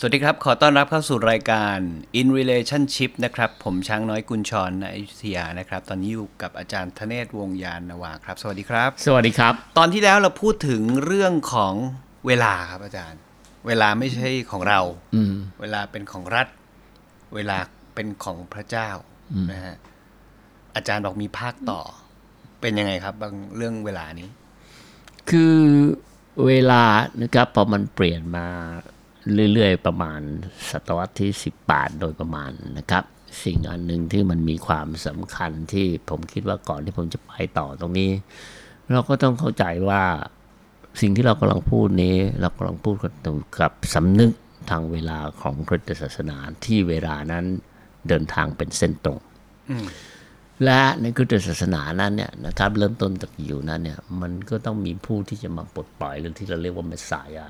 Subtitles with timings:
[0.00, 1.78] สวัสดีครับ ขอต้อนรับเข้าสู่รายการ
[2.20, 11.74] In Relationship นะครับ ผมช้างน้อยกุญชรณอยุธยานะครับ ตอนนี้อยู่กับอาจารย์ธเนศวงศ์ยานนาวาครับ สวัสดีครับ สวัสดีครับ ตอนที่แล้วเราพูดถึงเรื่องของ
[12.26, 13.20] เวลาครับอาจารย์
[13.66, 14.80] เวลาไม่ใช่ของเรา
[15.14, 16.48] อืมเวลาเป็นของรัฐ
[17.34, 17.58] เวลา
[17.94, 18.90] เป็นของพระเจ้า
[19.50, 19.74] นะฮะ
[20.76, 21.80] อาจารย์บอกมีภาคต่อ
[22.60, 24.28] เป็นยังไงครับบางเรื่องเวลานี้
[25.30, 25.58] คือ
[26.46, 26.82] เวลา
[27.22, 28.48] นะครับพอมันเปลี่ยนมา
[29.52, 30.20] เรื่อยๆ ประมาณ
[30.70, 31.30] ศตวรรษที่
[31.66, 33.04] 18 โดยประมาณนะครับ
[33.44, 38.10] สิ่งอันหนึ่งที่มันมีความสำคัญที่ผมคิดว่าก่อนที่ผมจะไปต่อตรงนี้
[38.92, 40.02] เราก็ต้องเข้าใจว่า
[41.00, 42.94] สิ่งที่เรากำลังพูดนี้ เรากำลังพูด
[43.60, 44.32] กับสำนึก
[44.70, 47.44] ทางเวลาของคริสตศาสนาที่เวลานั้น
[48.08, 49.20] เดินทางเป็นเส้นตรง
[50.64, 57.46] และในคริสตศาสนานั้นเนี่ยนะครับ เริ่มต้นจากอยู่นั้นเนี่ย มันก็ต้องมีผู้ที่จะมาปลดปล่อยหรือที่เราเรียกว่าเมสสายา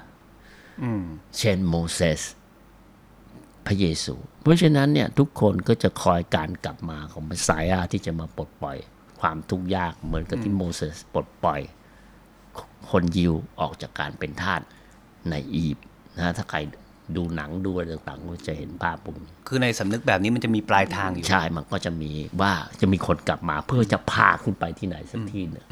[1.39, 2.21] เช่นโมเสส
[3.67, 8.77] พระเยซู เพราะฉะนั้นเนี่ยทุกคนก็จะคอยการกลับมาของเมสสายาที่จะมาปลดปล่อย
[9.21, 11.61] ความทุกข์ยากเหมือนกับที่โมเสสปลดปล่อย
[12.91, 14.61] คนยิวออกจากการเป็นทาส
[15.31, 16.59] ในอียิปต์นะถ้าใคร
[17.17, 25.65] ดูหนังดูอะไรต่างๆก็จะเห็นภาพพวกนี้คือในสำนึกแบบนี้มันจะมีปลายทางอยู่ใช่มันก็จะมีว่าจะมีคนกลับมาเพื่อจะพาคุณไปที่ไหนสักที่หนึ่ง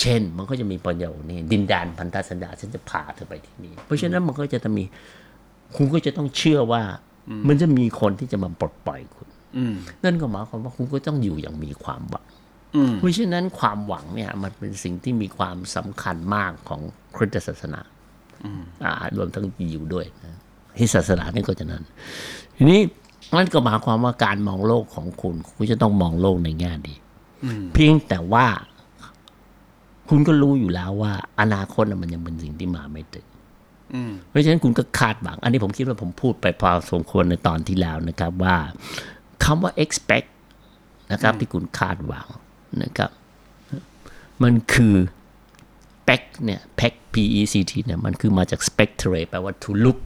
[0.00, 4.84] เช่นมันก็จะมีประโยคนี้ดินแดนพันธสัญญาฉันจะพาเธอไปที่นี่เพราะฉะนั้นมันก็จะต้องมี
[5.76, 6.82] คุณก็จะต้องเชื่อว่า
[7.48, 12.26] มันจะมีคนที่จะมาปลดปล่อยคุณอืมนั่นก็หมายความว่าคุณก็ต้องอยู่อย่างมีความหวัง
[12.76, 16.80] อืมเพราะฉะนั้นความหวังเนี่ย มันเป็นสิ่งที่มีความสำคัญมากของ
[17.16, 17.80] คริสตศาสนา
[18.84, 20.38] อ่ารวมทั้งยิวด้วยนะ
[20.76, 21.84] ที่ศาสนานี่ก็จะนั้น
[22.56, 22.80] ทีนี้
[23.36, 26.94] นั่นก็หมายความว่าการมองโลกของคุณ คุณจะต้องมองโลกในแง่ดี
[27.74, 28.46] เพียงแต่ว่า
[30.08, 33.26] คุณก็รู้อยู่แล้วว่า อนาคตน่ะมันยังเป็นสิ่งที่มาไม่ถึง
[33.94, 38.56] อืมเพราะฉะนั้นคุณก็คาดหวัง อันนี้ผมคิดว่าผมพูดไปพอสมควรในตอนที่แล้วนะครับ ว่า
[39.44, 40.28] คำว่า expect
[41.12, 42.26] นะครับ ที่คุณคาดหวัง
[42.82, 43.10] นะครับ
[44.42, 44.96] มันคือ
[46.12, 49.98] spec เนี่ย pec p e c t เนี่ย มันคือมาจาก spectrate แปลว่า to look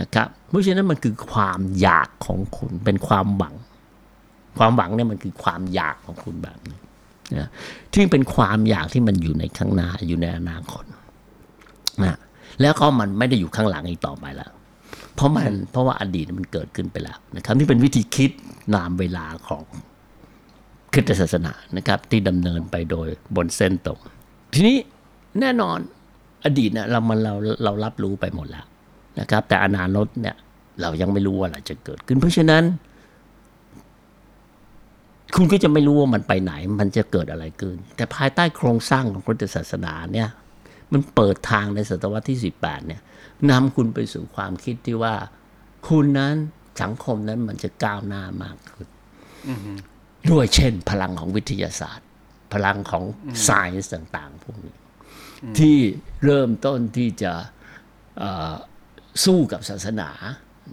[0.00, 3.54] นะครับเพราะฉะนั้นมันคือความอยากของคุณเป็นความหวัง
[4.58, 6.78] ความหวังเนี่ยมันคือความอยากของคุณแบบนี้
[7.38, 7.48] นะ
[7.92, 10.84] ที่เป็นความอยากที่มันอยู่ในข้างหน้าอยู่ในอนาคต
[12.04, 12.18] นะ
[12.60, 14.52] แล้วก็มันไม่ได้อยู่ข้างหลังอีกต่อไปแล้ว
[15.14, 18.30] เพราะมันเพราะว่าอดีตมันเกิดขึ้นไปแล้วนะครับนี่เป็นวิธีคิด
[18.74, 19.64] นามเวลาของ
[20.92, 23.98] คริสตศาสนานะครับ ที่ดำเนินไปโดยบนเส้นตรง
[24.54, 24.76] ทีนี้
[25.40, 25.78] แน่นอน
[26.44, 28.66] อดีตนี่ยเรามันเราเรารับรู้ไปหมดแล้ว
[29.20, 30.36] นะครับ แต่อนาคตเนี่ย
[30.80, 32.64] เรายังไม่รู้ว่าอะไรจะเกิดขึ้น เพราะฉะนั้น
[35.34, 40.28] คุณก็จะไม่รู้ว่ามันไปไหน มันจะเกิดอะไรขึ้น แต่ภายใต้โครงสร้างของพุทธศาสนาเนี่ย
[40.92, 43.00] มันเปิดทางในศตวรรษที่ 18 เนี่ย
[43.50, 45.14] นำคุณไปสู่ความคิดที่ว่า
[45.86, 46.34] คุณนั้น
[46.82, 48.88] สังคมนั้นมันจะก้าวหน้ามากขึ้น
[50.30, 52.06] ด้วยเช่น พลังของวิทยาศาสตร์
[52.52, 53.04] พลังของ
[53.46, 54.74] science ต่าง ๆ พวกนี้
[55.58, 55.78] ที่
[56.24, 57.32] เริ่มต้นที่จะ
[58.18, 58.54] เอ่อ
[59.24, 60.10] สู้กับศาสนา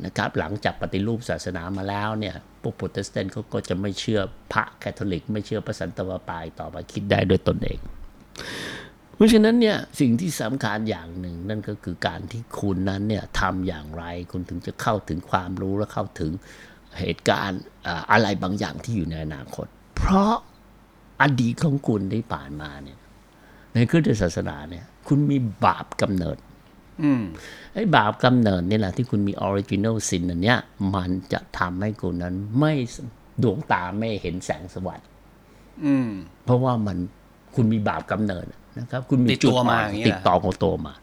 [0.05, 4.21] นะครับหลังจากปฏิรูปศาสนามาแล้วเนี่ยพวกโปรเตสแตนต์เขาก็จะไม่เชื่อ
[4.53, 7.79] พระแคทอลิก ไม่เชื่อพระสันตะวาปายต่อไปคิดได้ด้วยตนเอง
[9.15, 16.31] เพราะฉะนั้นเนี่ยสิ่งที่สำคัญอย่างหนึ่ง นั่นก็คือการที่คุณนั้นเนี่ยทำอย่างไรคุณถึงจะเข้าถึงความรู้และเข้าถึง
[16.99, 17.61] เหตุการณ์
[18.11, 19.67] อะไรบางอย่างที่อยู่ในอนาคต
[19.97, 20.33] เพราะ
[21.21, 22.99] อดีตของคุณที่ผ่านมาเนี่ย
[23.73, 26.37] ในคริสตศาสนาเนี่ยคุณมีบาปกำเนิด
[27.73, 30.59] ไอ้บาปกำเนิดนี่แหละที่คุณมีออริจิน l ลซินอันเนี้ย
[30.95, 32.73] มันจะทำให้คุณนั้นไม่
[33.43, 35.01] ดวงตาไม่เห็นแสงสว่าง
[35.85, 36.09] อืม
[36.45, 36.97] เพราะว่ามัน
[37.55, 38.45] คุณมีบาปกำเนิด
[38.79, 40.93] นะครับ คุณมีติดจุดตัวมาอ่อนอย่างนี้ติดเหรอต่อของตัวมา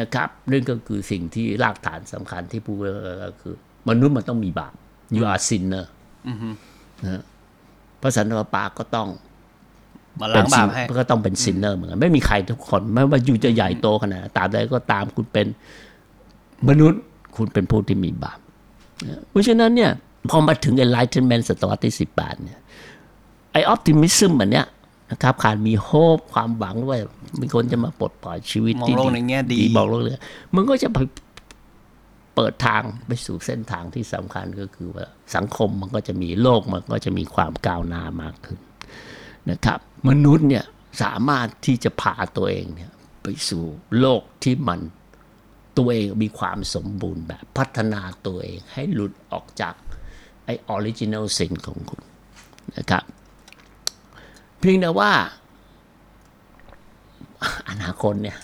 [0.00, 2.76] นะครับนั่นก็คือสิ่งที่รากฐานสำคัญที่พูด
[3.24, 3.54] ก็คือ
[3.88, 4.74] มนุษย์มันต้องมีบาป
[5.16, 5.86] you are sinner
[7.02, 7.22] นะฮะ
[8.00, 9.08] พระสันตะปาก็ต้อง
[10.20, 15.46] มาล้างบาปให้ก็ต้องเป็นซินเนอร์เหมือนกันไม่มีใครทุกคนไม่ว่าอยู่จะใหญ่โตขนาดไหนตามใดก็ตามคุณเป็น
[16.68, 17.00] มนุษย์
[17.36, 18.38] คุณเป็นผู้ที่มีบาป
[19.06, 19.90] นะเพราะฉะนั้นเนี่ย
[20.30, 22.58] พอมาถึง enlightenment ศตวรรษที่สิบแปดเนี่ย
[23.52, 24.66] ไอ้ optimism อันเนี้ย
[25.10, 26.98] นะครับการมีโฮปความหวังว่า
[27.40, 30.12] มีคนจะมาปลดปล่อยชีวิตมองที่โลกในแง่ดีมองโลกเลย
[30.54, 30.98] มันก็จะไป
[32.34, 35.04] เปิดทางไปสู่เส้นทางที่สำคัญก็คือว่า
[35.36, 38.58] สังคมมันก็จะมีโลกมันก็จะมีความก้าวหน้ามากขึ้น
[39.50, 40.64] นะครับ มนุษย์เนี่ย
[41.02, 42.92] สามารถที่จะพาตัวเองเนี่ย
[43.22, 43.64] ไปสู่
[43.98, 44.80] โลกที่มัน
[45.78, 49.74] ตัวเองมีความสมบูรณ์แบบพัฒนาตัวเองให้หลุดออกจาก
[50.44, 52.02] ไอ้ original sin ของคุณ
[52.76, 53.04] นะครับ
[54.58, 55.10] เพียงแต่ว่า
[57.68, 58.38] อนาคตเนี่ย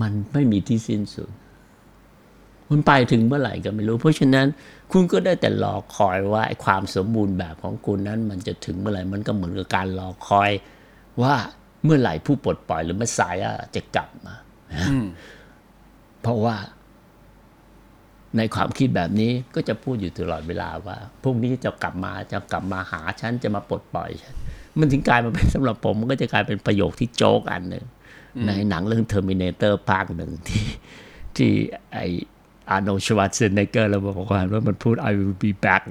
[0.00, 1.30] มันไม่มีที่สิ้นสุด
[2.68, 4.46] มันไปถึงเมื่อไหร่ก็ไม่รู้ เพราะฉะนั้น
[4.92, 10.50] คุณก็ได้แต่รอคอยว่าไอ้ความสมบูรณ์แบบของคุณนั้น มันจะถึงเมื่อไหร่มันก็เหมือนกับการรอคอย
[11.22, 11.34] ว่า
[11.84, 13.36] เมื่อไหร่ผู้ปลดปล่อยหรือมาสาย
[13.74, 14.34] จะกลับมา
[16.22, 16.56] เพราะว่า
[18.36, 24.34] ในความคิดแบบนี้ก็จะพูดอยู่ตลอดเวลาว่าพรุ่งนี้จะกลับมาจะกลับมาหาฉันจะมาปลดปล่อยฉัน
[24.78, 27.84] มันถึงกลายมาเป็นสำหรับผม มันก็จะกลายเป็นประโยคที่โจ๊กอันหนึ่ง
[28.46, 30.64] ในหนังเรื่อง Terminator ภาคหนึ่งที่
[31.36, 31.50] ที่
[31.92, 31.98] ไอ
[32.70, 35.82] อาร์โนชวัตเซนเนเกอร์เราบอกว่าว่ามันพูด I will be back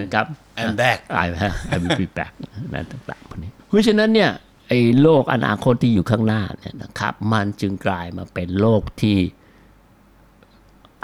[0.00, 0.26] นะครับ
[0.60, 1.26] I'm back I
[1.72, 2.32] I will be back
[2.72, 4.30] นั่นต่างๆพวกนี้เพราะฉะนั้นเนี่ย
[4.68, 9.16] ไอ้โลกอนาคตที่อยู่ข้างหน้าเนี่ยนะครับ มันจึงกลายมาเป็นโลกที่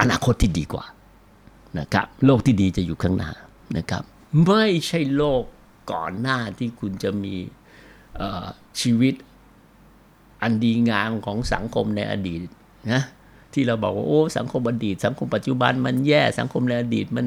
[0.01, 0.85] อนาคตที่ดีกว่า
[1.79, 3.31] นะครับ โลกที่ดีจะอยู่ข้างหน้า
[3.77, 4.03] นะครับ
[4.47, 5.43] ไม่ใช่โลก
[5.93, 7.35] ก่อนหน้าที่คุณจะมี
[8.17, 8.47] เอ่อ
[8.81, 9.15] ชีวิต
[10.43, 12.41] อันดีงามของสังคมในอดีต
[12.93, 13.03] นะ
[13.55, 17.27] ที่เราบอกว่าโอ้สังคมอดีต สังคมปัจจุบันมันแย่สังคมในอดีตมัน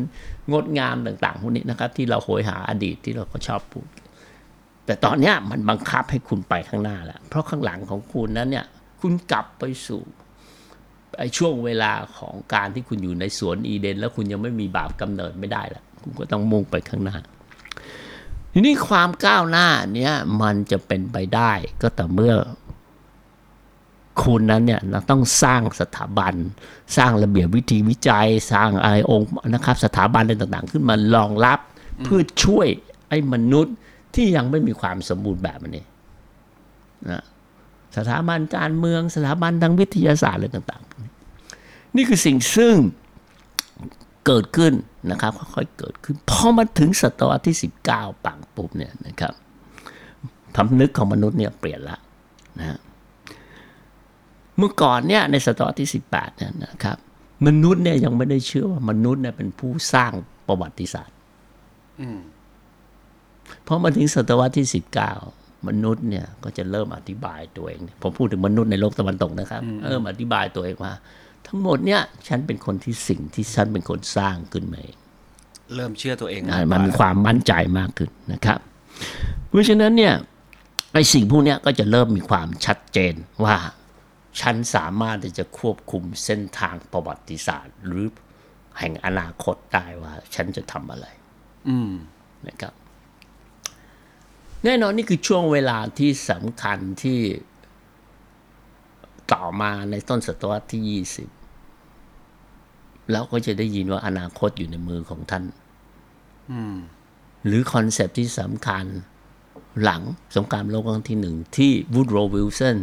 [0.52, 3.88] งดงามต่างๆพวกนี้นะครับ ที่เราโหยหาอดีตที่เราก็ชอบพูด
[4.86, 8.66] แต่ตอนนี้มันบังคับให้คุณไปข้างหน้าแล้วเพราะข้างหลังของคุณนั้นเนี่ย
[9.02, 10.02] คุณกลับไปสู่
[11.18, 17.18] ไอ้ช่วงเวลาของการที่คุณอยู่ในสวนอีเดน แล้วคุณยังไม่มีบาปกำเนิดไม่ได้ละคุณก็ต้องมุ่งไปข้างหน้า
[18.54, 21.52] ทีนี้ความก้าวหน้าเนี้ยมันจะเป็นไปได้
[21.82, 22.34] ก็แต่เมื่อ
[24.22, 24.80] คุณนั้นเนี่ย
[25.10, 26.34] ต้องสร้างสถาบัน
[26.98, 31.60] สร้างระเบียบวิธีวิจัย สร้างอะไรองค์นะครับสถาบันอะไรต่างๆ ขึ้นมารองรับ
[32.04, 32.68] เพื่อช่วย
[33.10, 33.76] ไอ้มนุษย์
[34.16, 35.86] ที่ยังไม่มีความสมบูรณ์แบบนี่
[37.10, 37.24] นะ
[37.98, 42.76] สถาบันการเมืองสถาบันทางวิทยาศาสตร์อะไรต่างๆ นี่คือสิ่งซึ่ง
[44.26, 44.74] เกิดขึ้น
[45.12, 47.56] นะครับค่อยๆเกิดขึ้นพอมาถึงศตวรรษที่
[47.92, 49.34] 19ปังปุ๊บเนี่ยนะครับ
[50.56, 51.98] พำนึกของมนุษย์เนี่ยเปลี่ยนละ
[52.60, 52.78] นะ
[54.58, 56.98] เมื่อก่อนเนี่ยในศตวรรษที่ 18เนี่ยนะครับ
[57.48, 60.12] มนุษย์เนี่ยยังไม่ได้เชื่อว่ามนุษย์เนี่ยเป็นผู้สร้าง
[60.48, 61.16] ประวัติศาสตร์
[63.64, 64.68] เพราะมาถึงศตวรรษที่
[65.18, 70.94] 19 มนุษย์เนี่ยก็จะเริ่มอธิบายตัวเองผมพูดถึงมนุษย์ในโลกตะวันตกนะครับเริ่มอธิบายตัวเองว่า
[71.48, 74.98] ทั้งหมดเนี่ย ฉันเป็นคนที่สิ่งที่ฉันเป็นคนสร้างขึ้นมาเอง
[75.76, 78.60] เริ่มเชื่อตัวเองอ่ามันมีความมั่นใจมากขึ้นนะครับ
[79.48, 80.14] เพราะฉะนั้นเนี่ย
[80.94, 83.14] ไอ้สิ่งพวกเนี้ยก็จะเริ่มมีความชัดเจน
[83.44, 83.56] ว่า
[84.42, 88.06] ฉันสามารถที่จะควบคุมเส้นทางประวัติศาสตร์ หรือ
[88.80, 91.08] แห่งอนาคตได้ว่า ฉันจะทำอะไร
[91.70, 91.92] อืม
[92.48, 92.74] นะครับ
[94.64, 97.20] แน่นอนนี่คือช่วงเวลาที่สำคัญที่
[99.34, 101.30] ต่อมาในต้นศตวรรษที่ยี่สิบ
[103.12, 105.44] แล้วก็จะได้ยินว่าอนาคตอยู่ในมือของท่าน
[107.46, 108.86] หรือคอนเซปต์ที่สำคัญ
[109.84, 110.02] หลัง
[110.36, 112.78] สงครามโลกครั้งที่หนึ่งที่วูดโรวิลสัน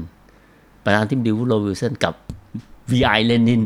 [0.84, 2.14] ประธานาธิบดีวูดโรวิลสันกับ
[2.90, 3.62] วีไอเลนิน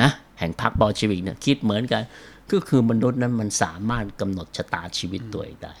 [0.00, 2.02] นะแห่งพรรคบอลชีวิกเนี่ยคิดเหมือนกัน
[2.50, 5.72] ก็คือมนุษย์นั้นมันสามารถกำหนดชะตาชีวิตตัวเองได้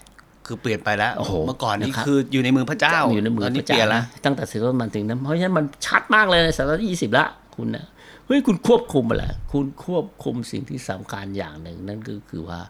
[0.46, 7.26] คือเปลี่ยนไปแล้วโอ้โหเมื่อก่อนนี่นะครับคืออยู่ในมือพระเจ้าอยู่ในมือตอนพนี้ระเปลี่ยเจ้านแล้วนะตั้งแต่ศตวรรษมันถึงนั้นเพราะฉะนั้นมันชัดมากเลยในศตวรรษที่ยี่สิบละ
[7.56, 7.86] คุณนะ
[8.26, 12.60] เฮ้ยคุณควบคุมอะไรคุณควบคุมสิ่งที่สำคัญอย่างหนึ่ง นั่นก็คือว่า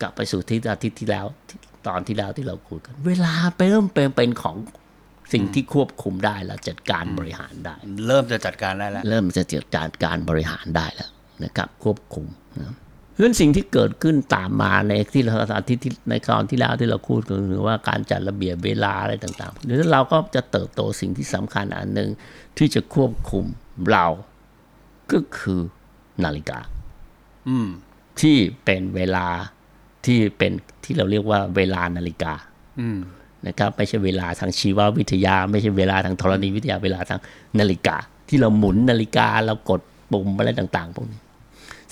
[0.00, 4.56] กลับไปสู่ที่อาทิตย์ที่แล้วที่ตอนที่แล้วที่เราคุยกัน เวลาไปเริ่มเป็นเป็นของ
[5.32, 7.76] สิ่งที่ควบคุมได้แล้วจัดการบริหารได้
[8.08, 11.10] เริ่มจะจัดการได้แล้ว เริ่มจะจัดการการบริหารได้แล้ว
[11.44, 12.26] นะครับ ควบคุม
[12.58, 12.74] นะ
[13.10, 22.10] เพราะฉะนั้นสิ่งที่เกิดขึ้นตามมาในที่เราอาทิตย์ที่ในคราวที่แล้วที่เราพูดกันคือว่าการจัดระเบียบเวลาอะไรต่างๆหรือเราก็จะเติบโตสิ่งที่สำคัญอันหนึ่ง
[22.58, 23.44] ที่จะควบคุม
[23.90, 24.06] เรา
[25.12, 25.60] ก็คือ
[26.24, 26.58] นาฬิกา
[27.48, 27.68] อืม
[28.20, 29.26] ที่เป็นเวลา
[30.06, 30.52] ที่เป็น
[30.84, 32.32] ที่เราเรียกว่าเวลานาฬิกา
[32.80, 32.98] อืม
[33.46, 37.20] นะครับไม่ใช่เวลาทางชีววิทยา ไม่ใช่เวลาทางธรณีวิทยาเวลาทาง
[37.60, 37.96] นาฬิกา
[38.28, 39.80] ที่เราหมุนนาฬิกาเรากด
[40.12, 41.20] ปุ่มอะไรต่างๆพวกนี้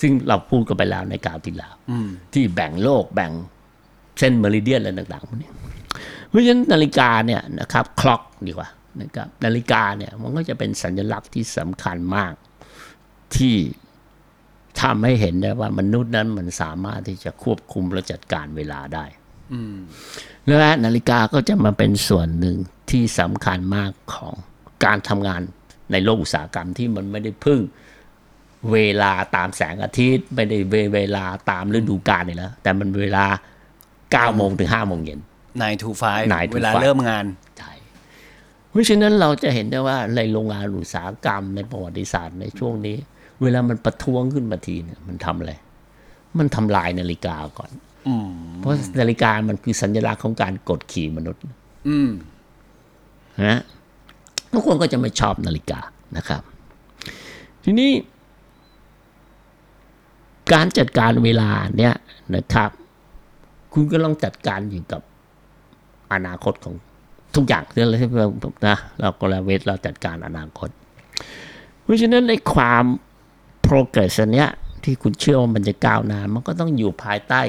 [0.01, 1.73] ซึ่งเราพูดกันไปแล้วในกล่าวที่แล้ว
[2.33, 3.31] ที่แบ่งโลกแบ่ง
[4.19, 5.49] เส้นเมริเดียนอะไรต่างๆพวกนี้
[6.29, 8.69] เพราะฉะนั้นนาฬิกาเนี่ยนะครับคล็อกดีกว่า
[9.01, 12.33] นะครับนาฬิกาเนี่ยมันก็จะเป็นสัญลักษณ์ที่สำคัญมาก
[13.35, 13.55] ที่
[14.81, 19.05] ทำให้เห็นได้ว่ามนุษย์นั้นมันสามารถที่จะควบคุมและจัดการเวลาได้
[20.47, 22.57] และนาฬิกาก็จะมาเป็นส่วนหนึ่ง
[22.89, 24.33] ที่สำคัญมากของ
[24.85, 25.41] การทำงาน
[25.91, 27.59] ในโลกอุตสาหกรรมที่มันไม่ได้พึ่ง
[28.71, 30.57] เวลาตามแสงอาทิตย์ ไม่ได้
[30.93, 33.25] เวลาตามฤดูกาลนี่แล้ว แต่มันเวลา
[33.85, 35.19] 9โมงถึง5โมงเย็น
[35.59, 37.25] 9 to 5 9 to เวลา5เริ่มงาน
[37.57, 37.71] ใช่
[38.69, 42.97] เพราะราะฉะนั้นเราจะเห็นได้ว่าในโรงงานอุตสาหกรรมในประวัติศาสตร์ในช่วงนี้
[43.41, 45.53] เวลามันประท้วงขึ้นมาทีเนี่ยมันทำอะไร
[46.39, 47.88] มันทำลายนาฬิกาก่อนอืม
[48.59, 51.41] เพราะนาฬิกามันคือสัญลักษณ์ของการกดขี่มนุษย์
[51.87, 52.09] อืม
[53.45, 53.59] นะ
[54.53, 55.79] ทุกคนก็จะไม่ชอบนาฬิกา
[56.17, 56.41] นะครับ
[57.63, 57.91] ทีนี้
[60.53, 61.93] การจัดการเวลาเนี่ย
[62.35, 62.69] นะครับ
[63.73, 65.01] คุณก็ต้องจัดการอยู่กับ
[66.13, 66.75] อนาคตของ
[67.35, 68.27] ทุกอย่างที่เราที่เรา
[68.67, 70.69] นะเราก็ละเวทเราจัดการอนาคต
[71.81, 72.85] เพราะฉะนั้นในความ
[73.67, 74.49] progress เนี้ย
[74.83, 77.41] ที่คุณเชื่อว่ามันจะก้าวหน้ามันก็ต้องอยู่ภายใต้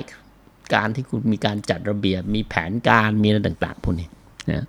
[0.75, 4.09] การที่คุณมีการจัดระเบียบ มีแผนการมีอะไรต่าง ๆพวกนี้
[4.51, 4.65] นะ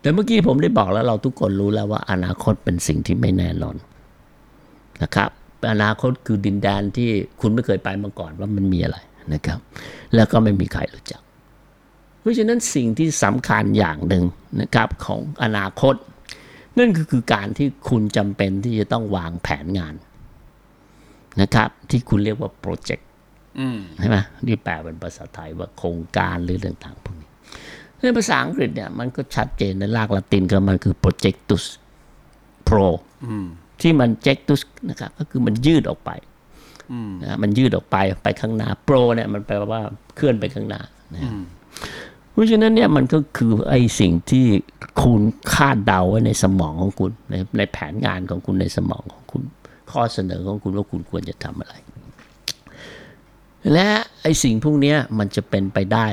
[0.00, 3.76] แต่เมื่อกี้ผมได้บอกแล้วเราทุกคนรู้แล้วว่าอนาคตเป็นสิ่งที่ไม่แน่นอน
[5.02, 5.30] นะครับ
[5.70, 7.08] อนาคตคือดินแดนที่
[7.40, 8.98] คุณไม่เคยไปมาก่อนว่ามันมีอะไร
[9.34, 9.58] นะครับ
[10.14, 11.20] แล้วก็ไม่มีใครรู้จัก
[12.20, 14.24] เพราะฉะนั้นสิ่งที่สำคัญอย่างหนึ่ง
[14.60, 15.94] นะครับของอนาคต
[16.78, 19.94] นั่นก็คือการที่คุณจำเป็นที่จะต้องวางแผนงาน
[21.40, 23.07] นะครับที่คุณเรียกว่าโปรเจกต์
[23.98, 27.28] ใช่ไหมนี่แปลเป็นภาษาไทยว่าโครงการหรือต่างๆพวกนี้
[28.00, 31.64] ในภาษาอังกฤษเนี่ยมันก็ชัดเจนในรากละตินก็มันคือ projectus
[32.68, 32.88] pro
[33.80, 34.60] ที่มัน jectus
[34.90, 36.10] นะครับก็คือมันยืดออกไป
[37.22, 39.82] นะมันยืดออกไปไปข้างหน้า pro เนี่ยมันแปลว่า
[40.16, 40.80] เคลื่อนไปข้างหน้า
[41.14, 41.20] นะ
[42.32, 44.46] เพราะฉะนั้นเนี่ยมันก็คือไอ้สิ่งที่
[45.02, 45.22] คุณ
[45.54, 49.42] คาดเดาไว้ในสมองของคุณในในแผนงานของคุณในสมองของคุณ
[49.90, 51.74] ข้อเสนอของคุณว่าคุณควรจะทำอะไร
[53.72, 53.88] และ
[54.22, 56.08] ไอ้สิ่งพวกเนี้ยมันจะเป็นไปได้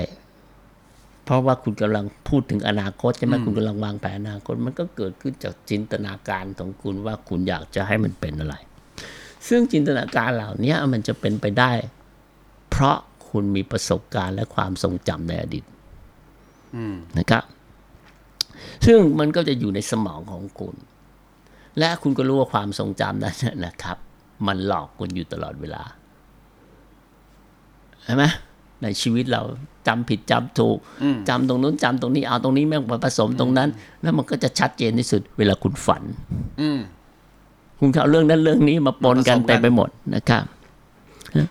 [1.24, 8.56] เพราะว่าคุณกำลังพูดถึงอนาคตใช่ไหมคุณกำลังวางแผนอนาคตมันก็เกิดขึ้นจากจินตนาการของคุณว่าคุณอยากจะให้มันเป็นอะไร
[9.48, 11.72] ซึ่งจินตนาการเหล่านี้มันจะเป็นไปได้
[12.70, 12.98] เพราะ
[13.30, 15.66] คุณมีประสบการณ์และความทรงจำในอดีต
[17.18, 17.44] นะครับ
[18.86, 20.76] ซึ่งมันก็จะอยู่ในสมองของคุณ
[21.80, 23.36] และคุณก็รู้ว่าความทรงจำนั้น
[23.66, 23.98] นะครับ
[24.48, 25.84] มันหลอกคุณอยู่ตลอดเวลา
[28.06, 28.24] ใช่ไหม
[28.84, 29.42] ในชีวิตเรา
[29.88, 30.78] จำผิดจำถูก
[31.30, 33.70] จำตรงนู้นจำตรงนี้เอาตรงนี้แม่งมาผสมตรงนั้น
[34.02, 36.04] แล้วมันก็จะชัดเจนที่สุด เวลาคุณฝัน
[36.62, 36.80] อืม
[37.80, 40.44] คุณเอาเรื่องนั้นเรื่องนี้มาปนกันมาผสมกันเต็มไปหมดนะครับ
[41.38, 41.48] นะ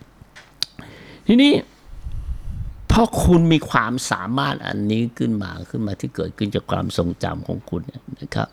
[1.27, 1.53] ทีนี้
[2.91, 8.49] พอคุณมีความสามารถอันนี้ขึ้นมาขึ้นมาที่เกิดขึ้นจากความทรงจำของคุณเนี่ยนะครับ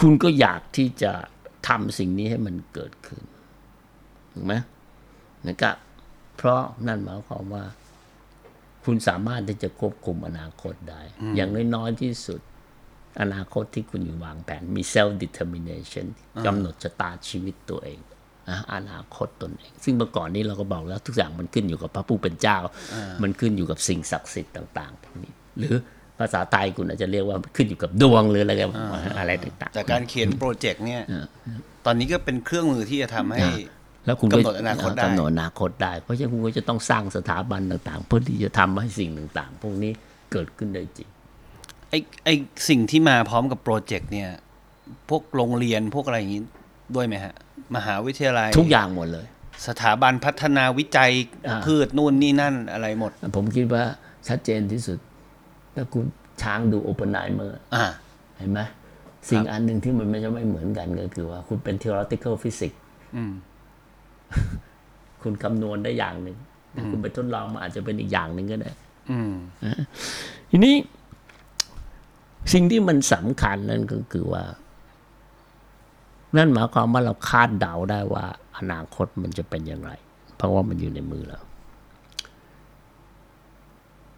[0.00, 1.12] คุณก็อยากที่จะ
[1.68, 3.22] ทำสิ่งนี้ให้มันเกิดขึ้น
[4.32, 4.54] ถูกไหม
[5.48, 5.74] นะครับ
[6.40, 7.64] เพราะนั่นหมายความว่า
[8.84, 11.02] คุณสามารถที่จะควบคุมอนาคตได้
[11.36, 12.40] อย่างน้อยๆที่สุด
[13.20, 16.06] อนาคตที่คุณอยู่วางแผน มี self determination
[16.46, 18.00] กำหนดชะตาชีวิตตัวเอง
[18.50, 22.58] นะอนาคตตนเอง ซึ่งเมื่อก่อนนี้เราก็บอกแล้วทุกอย่างมันขึ้นอยู่กับพระผู้เป็นเจ้า
[23.22, 25.74] มันขึ้นอยู่กับสิ่งศักดิ์สิทธิ์ต่างๆพวกนี้ หรือ
[26.18, 28.68] ภาษาไทยคุณอาจจะเรียกว่าขึ้นอยู่กับดวงหรืออะไรกัน
[29.18, 31.02] อะไรต่างๆแต่การเขียนโปรเจกต์เนี่ย
[31.86, 33.44] ตอนนี้ก็เป็นเครื่องมือที่จะทำให้
[34.06, 39.92] แล้วคุณกำหนดอนาคตได้กำหนดอนาคตได้ เพราะฉะนั้นคุณก็จะต้องสร้างสถาบันต่างๆ เพื่อที่จะทำให้สิ่งต่างๆ พวกนี้
[40.32, 41.08] เกิดขึ้นได้จริง
[41.90, 42.28] ไอ้ไอ้
[42.68, 44.30] สิ่งที่มาพร้อมกับ project เนี่ย
[45.08, 46.42] พวกโรงเรียนพวกอะไรอย่างนี้
[46.94, 47.34] ด้วยไหมฮะ
[47.76, 49.26] มหาวิทยาลัยทุกอย่างหมดเลย
[49.68, 51.10] สถาบันพัฒนาวิจัย
[51.48, 53.82] อ่าพืชนู่นนี่นั่นอะไรหมด ผมคิดว่า
[54.28, 54.98] ชัดเจนที่สุด
[55.74, 56.04] ถ้าคุณ
[56.42, 57.84] ช้างดูออปเพนไฮเมอร์อ่า
[58.38, 58.60] เห็นไหม
[59.30, 62.78] สิ่งอันหนึ่งที่มันไม่ใช่ไม่เหมือนกันก็คือว่าคุณเป็น theoretical physics
[65.22, 66.36] คุณคำนวณได้อย่างหนึ่ง
[66.72, 68.72] แต่คุณไปทดลองมันอาจจะเป็นอีกอย่างหนึ่งก็ได้
[69.10, 69.34] อืม
[70.50, 70.74] ทีนี้
[72.52, 74.44] สิ่งที่มันสำคัญนั่นก็คือว่า
[76.36, 78.24] นั่นหมายความว่าเราคาดเดาได้ว่า
[78.56, 79.92] อนาคตมันจะเป็นอย่างไร
[80.36, 81.40] เพราะว่ามันอยู่ในมือเรา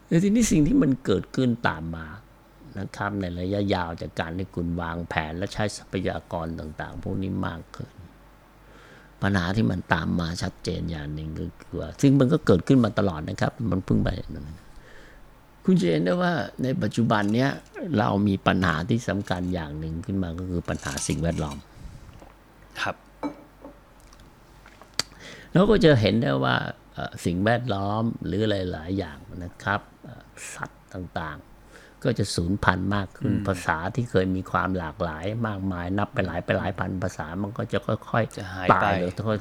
[0.07, 2.07] แต่ทีนี้สิ่งที่มันเกิดขึ้นตามมา
[2.79, 7.91] นะครับ ในระยะยาวจากการที่คุณวางแผนและใช้ทรัพยากรต่าง ๆ พวกนี้มากขึ้น
[9.23, 14.09] ปัญหาที่มันตามมาชัดเจนอย่างหนึ่งก็คือว่าซึ่งมันก็เกิดขึ้นมาตลอดนะครับ มันเพิ่งไป
[15.65, 17.51] คุณจะเห็นได้ว่าในปัจจุบันเนี้ย
[17.99, 21.57] เรามีปัญหาที่สำคัญอย่างหนึ่งขึ้นมาก็คือปัญหาสิ่งแวดล้อม
[22.81, 22.97] ครับ
[25.53, 26.57] เราก็จะเห็นได้ว่า
[26.95, 30.25] เอ่อสิ่งแวดล้อมหรือหลาย ๆ อย่างนะครับเอ่อ
[30.55, 31.52] สัตว์ต่างๆ
[32.05, 39.39] ก็จะสูญพันธุ์มากขึ้นภาษาที่เคยมีความหลากหลายมากมาย นับไปหลายไปหลายพันภาษามันก็จะค่อยจะหายๆตาไปยหรือค่อย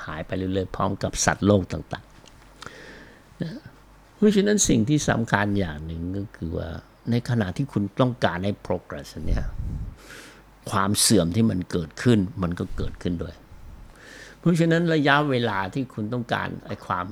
[0.00, 3.60] ๆหายไปเรื่อยๆพร้อมกับสัตว์โลกต่างๆนะ
[4.16, 6.68] เพราะฉะนั้นสิ่งที่สำคัญอย่างหนึ่งก็คือว่า
[7.10, 9.44] ในขณะที่คุณต้องการให้ progress เนี่ย
[10.70, 13.34] ความเสื่อมที่มันเกิดขึ้นมันก็เกิดขึ้นด้วย
[14.38, 17.06] เพราะฉะนั้นระยะเวลาที่คุณต้องการไอ้ความ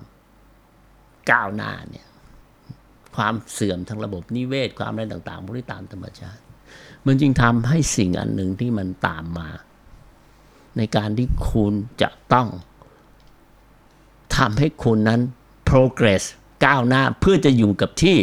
[1.30, 2.07] ก้าวหน้าเนี่ย
[3.17, 6.43] ความเสื่อมทางระบบนิเวศ ความอะไรต่างๆพวกนี้ตามธรรมชาติ
[7.07, 9.49] มันจึงทำให้สิ่งอันหนึ่งที่มันตามมา
[10.76, 12.49] ในการที่คุณจะต้อง
[14.37, 15.21] ทำให้คุณนั้น
[15.69, 16.25] progress
[16.64, 18.19] ก้าวหน้าเพื่อจะอยู่กับที่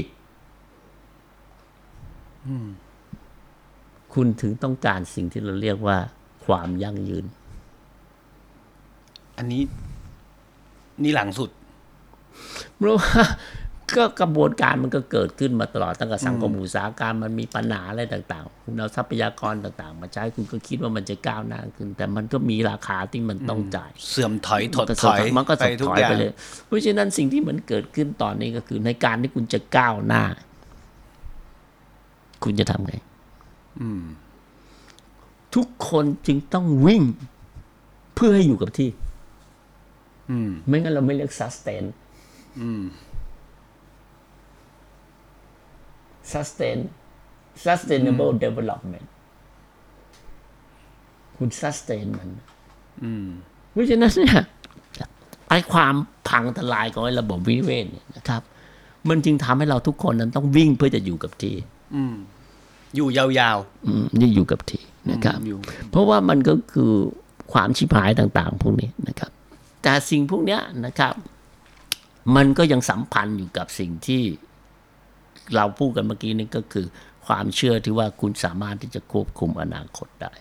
[4.14, 5.98] คุณถึงต้องการสิ่งที่เราเรียกว่า
[6.46, 7.26] ความยั่งยืน
[9.38, 9.64] อันนี้
[11.04, 11.50] นี่หลังสุด
[12.76, 13.12] เพราะว่า
[13.96, 26.32] ก็กระบวนการมันก็เกิดขึ้นมาตลอดตั้งแต่สังคมอุตสาหกรรมมันมีปัญหาอะไรต่าง ๆ คุณเอาทรัพยากรต่าง ๆ มาใช้คุณก็คิดว่ามันจะก้าวหน้าขึ้น แต่มันก็มีราคาที่มันต้องจ่าย เสื่อมถอยถดมันก็ถอยมันก็ถไปดทุถกอยอย่างไปเลย
[26.66, 30.24] เพราะฉะนั้นสิ่งที่มันเกิดขึ้นตอนนี้ก็คือในการที่คุณจะก้าวหน้า
[32.44, 32.94] คุณจะทำไง
[35.56, 37.04] ทุกคนจึงต้องวิ่ง
[38.16, 38.90] เพื่อให้อยู่กับที่
[40.68, 41.84] ไม่งั้นเราไม่เรียก sustain
[46.34, 46.80] sustain
[47.64, 49.08] sustainable development
[51.38, 52.30] คุณ sustain มัน
[53.72, 54.44] เพราะฉะนั้นเนี่ย
[55.50, 55.96] ไอ้ความ
[56.28, 58.42] พังทลายของไอ้ระบบวิเวศเนี่ยนะครับ
[59.10, 61.56] มันจึงทำให้เราทุกคนนั้นต้องวิ่งเพื่อจะอยู่กับที่
[62.96, 65.60] อยู่ยาวอืมนี่อยู่กับที่ๆนะครับอยู่
[65.92, 66.92] เพราะว่ามันก็คือ
[67.54, 69.32] ความชิบหายต่าง ๆ พวกนี้นะครับ
[69.84, 71.14] แต่สิ่งพวกเนี้ยนะครับ
[72.36, 74.22] มันก็ยังสัมพันธ์อยู่กับสิ่งที่
[75.56, 76.86] เราพูดกันเมื่อกี้นี่ก็คือ
[77.26, 80.34] ความเชื่อที่ว่าคุณสามารถที่จะควบคุมอนาคตได้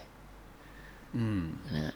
[1.74, 1.94] นะ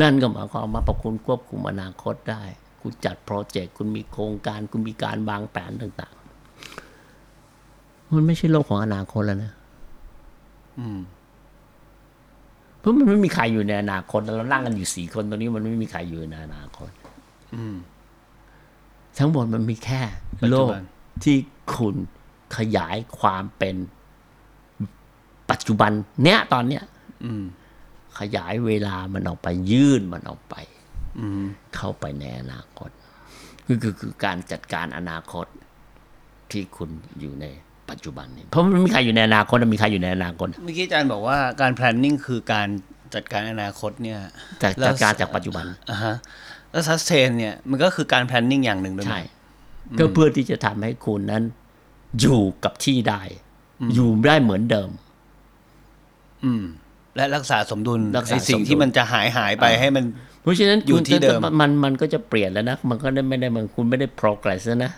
[0.00, 2.42] นั่นก็หมายความว่าพอคุณควบคุมอนาคตได้
[2.80, 6.14] คุณจัดโปรเจกต์คุณมีโครงการ คุณมีการวางแผนต่าง
[6.92, 9.52] ๆ มันไม่ใช่โลกของอนาคตแล้วนะ
[12.78, 16.90] เพราะมันไม่มีใครอยู่ในอนาคตเรานั่งกันอยู่สี่คนตรงนี้มันไม่มีใครอยู่ในอนาคต
[19.18, 20.00] ทั้งหมดมันมีแค่
[20.40, 20.86] ปัจโลจุกบัน
[21.24, 21.36] ที่
[21.74, 21.96] คุณ
[22.56, 23.76] ขยายความเป็น
[25.50, 25.92] ปัจจุบัน
[26.24, 26.82] เนี้ยตอนเนี้ย
[28.18, 30.54] ขยายเวลามันออกไปยื่นมันออกไป
[31.76, 32.90] เข้าไปในอนาคต
[33.66, 35.46] คือคือคือการจัดการอนาคต
[36.50, 37.46] ที่คุณอยู่ใน
[37.90, 42.68] ปัจจุบันนี้เพราะมันไม่มีใครอยู่ในอนาคตมันมีใครอยู่ในอนาคตเมื่อกี้อาจารย์บอกว่าการ planning คือการ
[43.14, 44.20] จัดการอนาคตเนี่ย
[44.60, 46.14] แต่แล้วจัดการจากปัจจุบันอ่าฮะ
[46.70, 49.22] แล้ว sustain เนี่ยมันก็คือการ planning อย่างหนึ่งด้วยไหมใช่
[49.98, 51.42] ก็เพื่อที่จะทำให้คุณนั้น
[52.20, 53.22] อยู่กับที่ได้
[53.94, 54.90] อยู่ได้เหมือนเดิม
[57.16, 60.04] และรักษาสมดุลรักษาไอ้สิ่งสมดุลที่มันจะหายหายไปให้มัน
[60.42, 64.92] เพราะฉะนั้นอยู่คุณที่เดิมจะมันมันก็จะเปลี่ยนแล้วนะ มันก็ได้ไม่ได้มันคุณไม่ได้ progress แล้วนะ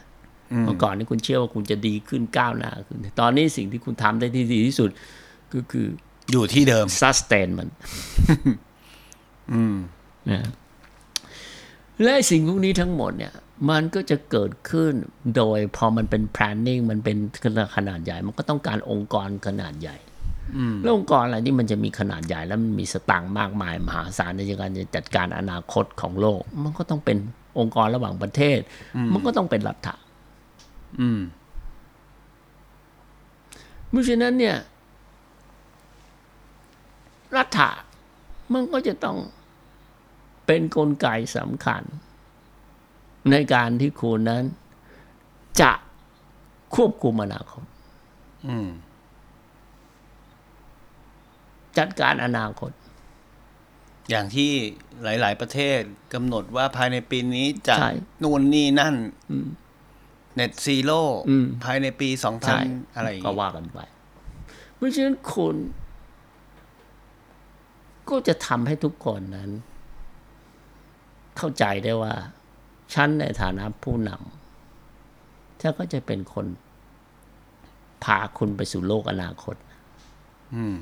[0.64, 4.90] เมื่อก่อนนี่คุณเชื่อว่าคุณจะดีขึ้นก้าวหน้าขึ้นตอนนี้สิ่งที่คุณทำได้ที่ดีที่สุด
[5.54, 5.86] ก็คือ
[6.32, 7.68] อยู่ที่เดิม sustain มัน
[10.30, 10.40] นะ
[12.02, 13.32] และไอ้สิ่งพวกนี้ทั้งหมดเนี่ย
[13.70, 14.92] มันก็จะเกิดขึ้น
[15.36, 17.16] โดยพอมันเป็น planning มันเป็น
[17.76, 19.96] ขนาดใหญ่ มันก็ต้องการองค์กรขนาดใหญ่
[20.82, 27.18] แล้วองค์กรอะไรที่มันจะมีขนาดใหญ่แล้วมันมีสตางค์มากมาย มหาศาลในการจะจัดการอนาคตของโลก มันก็ต้องเป็น
[27.58, 28.58] องค์กรระหว่างประเทศ
[29.12, 29.94] มันก็ต้องเป็นรัฐะ
[31.00, 31.20] อืม
[33.90, 34.56] เพราะฉะนั้นเนี่ย
[37.36, 37.70] รัฐะ
[38.54, 39.16] มันก็จะต้อง
[40.46, 41.82] เป็นนกลไกสำคัญ
[43.30, 44.44] ในการที่คุณนั้น
[45.60, 45.72] จะ
[46.74, 47.64] ควบคุมอนาคต
[48.48, 48.68] อืม
[51.78, 52.72] จัดการอนาคต
[54.10, 54.50] อย่างที่
[55.02, 55.80] หลาย ๆ ประเทศ
[56.14, 58.94] กำหนดว่าภายในปีนี้จะใช่นู่นนี่นั่น
[60.36, 63.78] เน็ตซีโร่อืมภายในปีสองพัใช่นอะไรอย่างก็งี้ว่ากันไป
[64.74, 65.56] เพราะฉะนั้นคุณ
[68.10, 69.50] ก็จะทำให้ทุกคนนั้น
[71.36, 72.14] เข้าใจได้ว่า
[72.94, 76.46] ฉันในฐานะผู้นำฉันก็จะเป็นคน
[78.04, 79.56] พาคุณไปสู่โลกอนาคต
[80.54, 80.74] อืม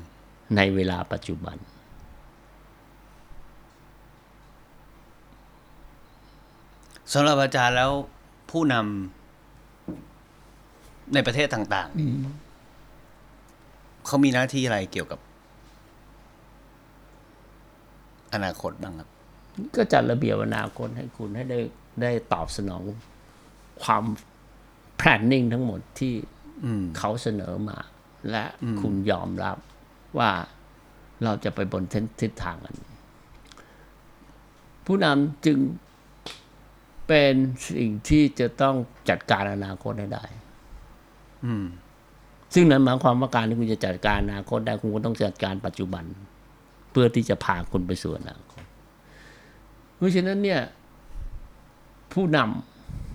[0.55, 1.57] ในเวลาปัจจุบัน
[7.13, 7.91] สำหรับอาจารย์แล้ว
[8.51, 15.19] ผู้นำในประเทศต่างๆ เขามีหน้าที่อะไรเกี่ยวกับ
[18.33, 19.09] อนาคตบ้างครับ
[19.75, 21.59] ก็จัดระเบียบอนาคตให้คุณให้ได้
[22.01, 22.83] ได้ตอบสนอง
[23.83, 24.03] ความ
[24.99, 26.13] planning ทั้งหมดที่
[26.97, 27.77] เขาเสนอมา
[28.31, 28.45] และ
[28.81, 29.57] คุณยอมรับ
[30.17, 30.31] ว่า
[31.23, 31.83] เราจะไปบน
[32.21, 32.75] ทิศทางกัน
[34.85, 35.57] ผู้นำจึง
[37.07, 37.35] เป็น
[37.69, 38.75] สิ่งที่จะต้อง
[39.09, 40.25] จัดการอนาคตให้ได้
[42.53, 46.05] ซึ่งนั้นหมายความว่าการที่คุณจะจัดการอนาคตได้คุณก็ต้องจัดการปัจจุบัน
[46.91, 48.63] เพื่อที่จะพาคุณไปสู่อนาคต
[49.95, 50.61] เพราะฉะนั้นเนี่ย
[52.13, 52.39] ผู้น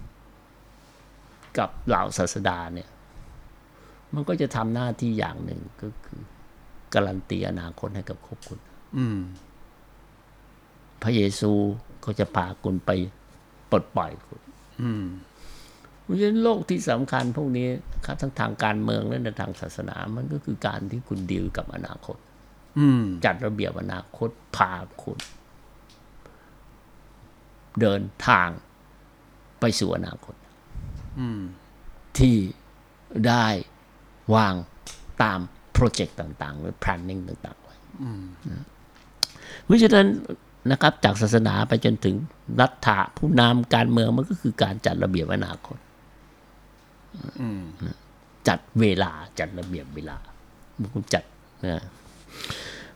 [0.00, 2.88] ำกับเหล่าศาสดาเนี่ย
[4.14, 6.20] มันก็จะทำหน้าที่อย่างหนึ่งก็คือ
[6.94, 8.58] การันตีอนาคตให้กับครอบคุณ
[8.96, 9.18] อืม
[11.02, 11.52] พระเยซู
[12.04, 12.90] ก็จะพาคุณไป
[13.70, 14.40] ปลดปล่อยคุณ
[14.82, 15.04] อืม
[16.02, 17.68] เพราะฉะนั้นโลกที่สำคัญพวกนี้
[18.04, 22.16] ครับทั้งทางการเมืองและในทางศาสนา มันก็คือการที่คุณดีลกับอนาคต
[22.78, 25.18] อืมจัดระเบียบอนาคตพาคุณ
[27.80, 28.48] เดินทาง
[29.60, 30.34] ไปสู่อนาคต
[31.20, 31.40] อืม
[32.18, 32.36] ที่
[33.26, 33.46] ได้
[34.34, 34.54] วาง
[35.22, 35.38] ตาม
[35.72, 37.76] โปรเจกต์ต่างๆ หรือ planning ต่างๆไว้
[38.50, 38.64] นะ
[39.64, 40.06] เพราะฉะนั้น
[40.70, 42.14] นะครับ จากศาสนาไปจนถึง
[42.60, 45.78] รัฐะผู้นำการเมืองมันก็คือการจัดระเบียบอนาคต
[47.40, 47.62] อืม
[48.48, 50.16] จัดเวลาจัดระเบียบเวลา
[50.80, 51.24] มันคุณจัด
[51.64, 51.84] นะ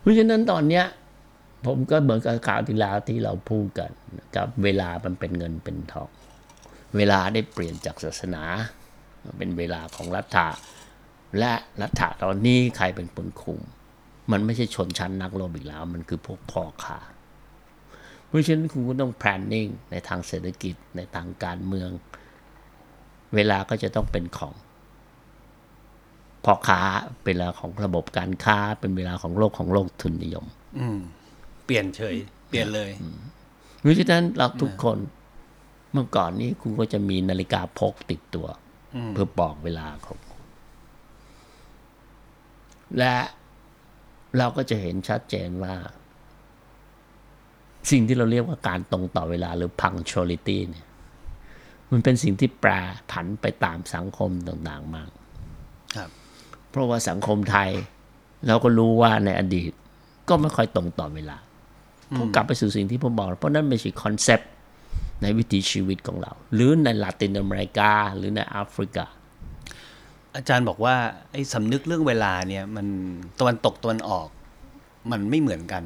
[0.01, 0.85] เพราะฉะนั้นตอนเนี้ย
[1.67, 6.09] ผมก็เหมือนกับข่าวที่แล้วที่เราพูดกันนะครับ เวลามันเป็นเงินเป็นทอง
[6.97, 8.43] เวลาได้เปลี่ยนจากศาสนา
[9.39, 10.49] เป็นเวลาของรัฐะ
[11.39, 13.61] และรัฐะตอนนี้ใครเป็นคนคุม
[14.33, 16.99] มันไม่ใช่ชนชั้นนักรบอีกแล้ว มันคือพวกพ่อค้า
[18.27, 21.91] เพราะฉะนั้นคุณก็ต้อง planning ในทางเศรษฐกิจในทางการเมือง
[23.35, 24.55] เวลาก็จะต้องเป็นของ
[26.45, 26.81] พ่อค้า
[27.23, 30.47] เป็นเวลาของระบบการค้าเป็นเวลาของโลกของโลกทุนนิยม
[30.79, 30.99] อืม
[31.65, 32.17] เปลี่ยนเฉย
[32.49, 32.91] เปลี่ยนเลย
[33.81, 34.99] เพราะฉะนั้นเราทุกคน
[35.93, 38.47] เมื่อก่อนนี้คุณก็จะมีนาฬิกาพกติดตัว
[39.11, 40.45] เพื่อบอกเวลาของคุณ
[42.99, 43.17] และ
[44.39, 45.75] เราก็จะเห็นชัดเจนว่า
[47.91, 50.87] สิ่งที่เราเรียกว่าการตรงต่อเวลาหรือ punctuality เนี่ย
[51.91, 52.71] มันเป็นสิ่งที่แปร
[53.11, 55.11] ผันไปตามสังคมต่างๆมาก
[55.97, 56.11] ครับ
[56.71, 57.71] เพราะว่าสังคมไทย
[58.47, 59.73] เราก็รู้ว่าในอดีต
[60.29, 61.39] ก็ไม่ค่อยตรงต่อเวลา
[62.17, 64.51] ผมกลับไปสู่สิ่งที่ผมบอก เพราะนั่นไม่ใช่ concept
[65.23, 69.07] ในวิถีชีวิตของเรา หรือในลาตินอเมริกา หรือในแอฟริกา
[70.37, 70.95] อาจารย์บอกว่า
[71.33, 72.87] ไอ้สำนึกเรื่องเวลาเนี่ยมัน
[73.39, 74.29] ตะวันตกตะวันออก
[75.11, 75.85] มันไม่เหมือนกัน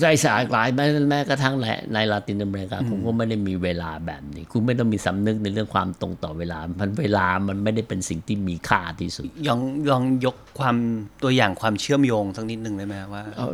[0.00, 10.76] ใจสายหลายแม้แม้กระทั่งในในลาตินอเมริกาผมก็ไม่ได้มีเวลาแบบนี้ คุณไม่ต้องมีสำนึกในเรื่องความตรงต่อเวลา มันเวลามันไม่ได้เป็นสิ่งที่มีค่าที่สุดยองยองยกความ
[11.22, 13.46] ตัวอย่างความเชื่อมโยงสักนิดหนึ่งได้ไหมว่าเอา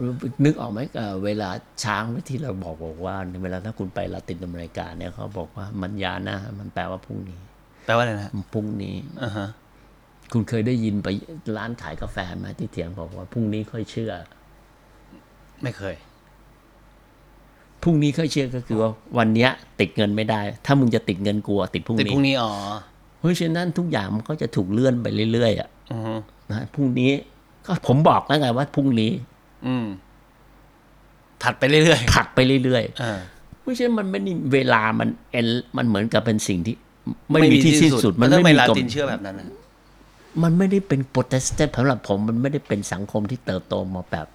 [0.44, 1.48] นึกออกไหมเอ่อเวลา
[1.84, 7.38] ช้างที่เราบอกบอกว่าเวลาถ้าคุณไปลาตินอเมริกาเนี่ยเขาบอกว่ามันยานะมันแปลว่าพรุ่งนี้
[7.86, 9.48] แปลว่าอะไรนะพรุ่งนี้อ่าฮะ
[10.32, 11.08] คุณเคยได้ยินไป
[11.56, 14.12] ร้านขายกาแฟไหมที่เถียงบอกว่าพรุ่งนี้ค่อยเชื่อ
[15.62, 15.96] ไม่เคย
[17.86, 22.52] พรุ่งนี้ค่อยเชื่อก็คือว่าวันเนี้ย ติดเงินไม่ได้ ถ้ามึงจะติดเงินกลัว ติดพรุ่งติดนี้พรุ่งนี้อ๋อ
[23.18, 26.14] เพราะฉะนั้นทุกอย่างมันก็จะถูกเลื่อนไปเรื่อยๆอะอือฮึ
[26.50, 27.10] นะพรุ่งนี้
[27.66, 29.10] ก็ผมบอกแล้วไงว่าพรุ่งนี้
[29.66, 29.86] อืม
[31.42, 35.46] ถัดไปเรื่อยถัดไปเรื่อยๆ อ่าๆเพราะฉะนั้นมันไม่ได้เวลามันเอ็น
[35.76, 36.74] มันเหมือนกับเป็นสิ่งที่
[37.30, 39.46] ไม่มีที่สิ้นสุด มันไม่ไม่มีมีลากฎตินเชื่อแบบนั้นนะ
[40.42, 44.26] มันไม่ได้เป็นโปรเตสแตนต์สำหรับผมมันไม่ได้เป็นสังคมที่เติบโตมาแบบ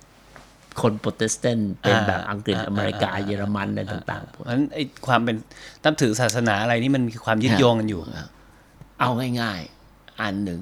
[0.82, 5.36] คนโปรเตสแตนต์เป็นแบบอังกฤษอเมริกาเยอรมันอะไรต่างๆพวกเพราะฉะนั้นไอ้ความเป็น
[5.84, 8.02] นับถือศาสนาอะไรนี่มันมีความยึดโยงกันอยู่
[9.00, 9.10] เอา
[9.42, 10.60] ง่ายๆ อันหนึ่ง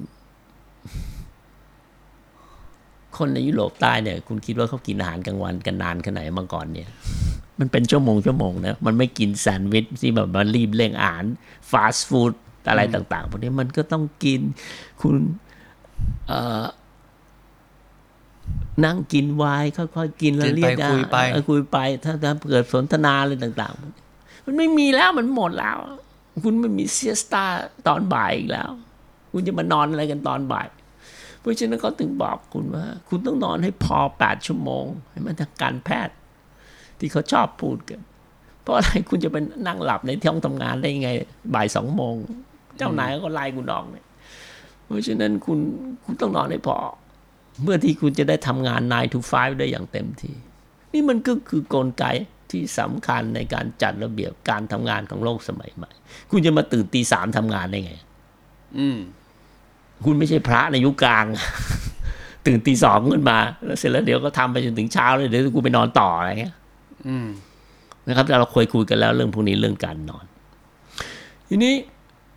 [3.16, 6.88] คนในยุโรปใต้เนี่ย คุณคิดว่าเขากินอาหารกลางวันกันนานแค่ไหนมาก่อนเนี่ย
[7.58, 11.24] มันเป็นชั่วโมงชั่วโมงนะมันไม่กินแซนด์วิชที่แบบมันรีบเร่งอาหาร
[11.70, 12.32] ฟาสต์ฟู้ด
[12.68, 14.40] อะไรต่างๆพวกนี้มันก็ต้องกิน
[15.00, 15.14] คุณ
[16.28, 16.64] เอ่อ
[18.84, 23.74] นั่งกินไวน์ค่อยๆกินแล้วกินไปเรียกคุยไปเออคุยไป ถ้าถ้าเกิดสนทนาอะไรต่าง
[24.10, 25.78] ๆ มันไม่มีแล้วมันหมดแล้ว
[26.44, 27.44] คุณไม่มีเซียสตา
[27.86, 28.70] ตอนบ่ายอีกแล้ว
[29.32, 30.66] คุณจะมานอนอะไรกันตอนบ่าย
[31.40, 36.14] เพราะฉะนั้นเขาถึงบอกคุณว่า คุณต้องนอนให้พอแปดชั่วโมงให้มันทางการแพทย์
[36.98, 38.00] ที่เขาชอบพูดกัน
[38.62, 41.10] เพราะอะไรคุณจะเป็นนั่งหลับในที่ห้องทำงานได้ยังไง
[41.54, 42.14] บ่ายสองโมง
[42.78, 44.06] เจ้านายก็ไล่คุณออกเนี่ย
[44.84, 45.58] เพราะฉะนั้นคุณ
[46.04, 46.76] คุณต้องนอนให้พอ
[47.62, 50.34] เมื่อที่คุณจะได้ทำงาน 9 to 5 ได้อย่างเต็มที่
[50.92, 52.04] นี่มันก็คือกลไก
[52.50, 55.90] ที่สำคัญในการจัดระเบียบการทำงานของโลกสมัยใหม่
[56.30, 57.92] คุณจะมาตื่นตีสามทำงานได้ไง
[58.78, 58.98] อืม
[60.04, 61.24] คุณไม่ใช่พระในยุคกลาง
[62.46, 66.54] ตื่นตีสองขึ้นมา แล้วเสร็จแล้วเดี๋ยวก็ทำไปจนถึงเช้าเลยเดี๋ยวกูไปนอนต่ออะไรเงี้ย
[67.08, 67.28] อืม
[68.06, 70.24] นะครับเราเคยคุยกันแล้วเรื่องพวกนี้เรื่องการนอน
[71.48, 71.74] ทีนี้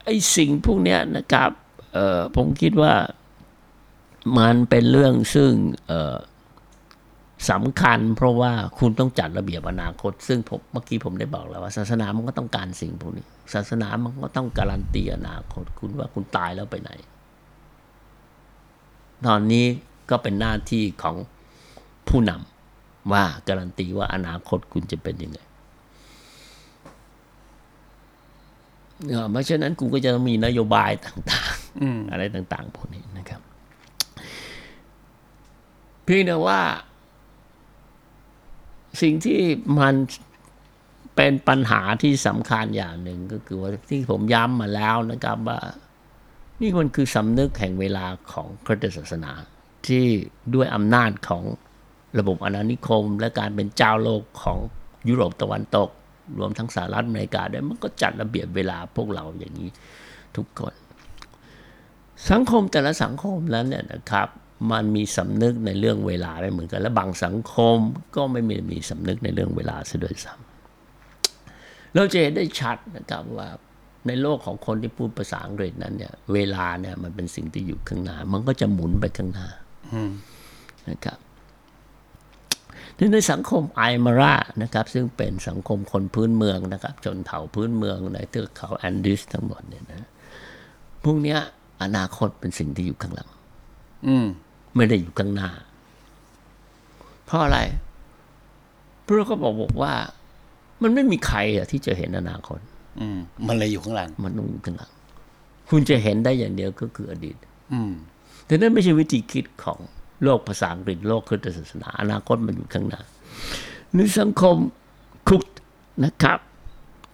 [0.06, 1.50] ไอ้สิ่งพวกเนี้ยนะครับ
[1.94, 2.94] เอ่อผมคิดว่า
[4.38, 5.52] มันเป็นเรื่องซึ่ง
[5.88, 6.18] เอ่อ
[7.52, 16.92] สำคัญเพราะว่าคุณต้องจัดระเบียบอนาคต ซึ่งผมเมื่อกี้ผมได้บอกแล้วว่า ศาสนามันก็ต้องการสิ่งพวกนี้ ศาสนามันก็ต้องการันตีอนาคต คุณว่าคุณตายแล้วไปไหน
[19.26, 19.66] ตอนนี้
[20.10, 21.16] ก็เป็นหน้าที่ของ
[22.08, 25.40] ผู้นำว่าการันตีว่าอนาคตคุณจะเป็นยังไง
[29.10, 31.54] เอ่อเพราะฉะนั้นคุณก็จะมีนโยบายต่าง
[32.12, 33.42] อะไรต่าง ๆ พวกนี้นะครับ
[36.04, 36.62] เพียงแต่ว่า
[39.02, 39.40] สิ่งที่
[39.80, 39.96] มัน
[41.16, 45.60] เป็นปัญหาที่สำคัญอย่างหนึ่งก็คือว่าที่ผมย้ำมาแล้วนะครับว่า
[46.62, 49.32] นี่มันคือสำนึกแห่งเวลาของคริสตศาสนา
[49.88, 50.06] ที่
[50.54, 51.44] ด้วยอำนาจของ
[52.20, 54.58] ระบบอาณานิคม และการเป็นเจ้าโลกของ
[55.10, 55.90] ยุโรปตะวันตก
[56.40, 59.70] รวมทั้งสหรัฐอเมริกาด้วยมันก็จัดระเบียบเวลาพวกเราอย่างนี้
[60.36, 60.74] ทุกคน
[62.32, 64.30] สังคมแต่ละสังคมนั้นเนี่ยนะครับ
[64.72, 67.78] มันมีสำนึกในเรื่องเวลาไม่เหมือนกัน และบางสังคม
[68.16, 73.50] ก็ไม่มีมีสำนึกในเรื่องเวลาซะด้วยซ้ำเราจะเห็นได้ชัดนะครับว่า
[74.08, 79.48] ในโลกของคนที่พูดภาษาอังกฤษนั้นเนี่ยเวลาเนี่ยมันเป็นสิ่งที่อยู่ข้างหน้า มันก็จะหมุนไปข้างหน้า
[80.90, 81.18] นะครับ
[83.14, 90.08] ในสังคมไอมารานะครับ ซึ่งเป็นสังคมคนพื้นเมืองนะครับ ชนเผ่าพื้นเมืองในเทือกเขาแอนดิสทั้งหมดเนี่ยนะ
[91.04, 91.38] พวกนี้
[91.84, 93.30] อนาคตเป็นสิ่งที่อยู่ข้างหลัง
[94.08, 94.26] อืม
[94.76, 95.50] ไม่ได้อยู่ข้างหน้า
[97.26, 97.60] เพราะอะไร
[99.04, 99.94] เพราะเขาบอกบอกว่า
[100.82, 102.60] มันไม่มีใครอะที่จะเห็นอนาคต
[103.00, 104.92] อืม มันเลยอยู่ข้างหลัง มันต้องอยู่ข้างหลัง
[105.70, 107.38] คุณจะเห็นได้อย่างเดียวก็คืออดีต
[107.74, 107.92] อืม
[108.46, 109.80] แต่นั่นไม่ใช่วิธีคิดของ
[110.24, 113.02] โลกภาษาอังกฤษโลกคริสตศาสนา อนาคตมันอยู่ข้างหน้า
[113.94, 114.56] ในสังคม
[115.28, 115.44] คุก
[116.04, 116.40] นะครับ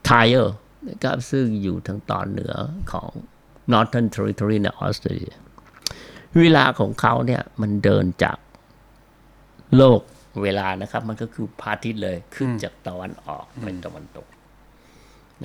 [0.05, 0.55] ไทเออร์
[0.89, 2.55] นะครับซึ่งอยู่ทางตอนเหนือ
[2.91, 3.09] ของ
[3.71, 5.35] Northern Territory ในออสเตรเลีย
[6.37, 8.37] เวลาของเขาเนี่ยมันเดินจาก
[9.77, 10.01] โลก
[10.43, 14.27] เวลานะครับ มันก็คือพระอาทิตย์เลยขึ้นจากตะวันออกเป็นตะวันตก